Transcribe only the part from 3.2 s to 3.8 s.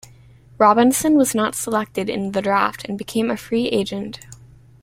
a free